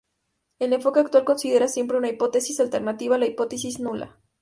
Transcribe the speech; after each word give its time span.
El 0.57 0.73
enfoque 0.73 0.99
actual 0.99 1.23
considera 1.25 1.67
siempre 1.67 1.95
una 1.95 2.09
hipótesis 2.09 2.59
alternativa 2.59 3.17
a 3.17 3.19
la 3.19 3.27
hipótesis 3.27 3.79
nula. 3.79 4.19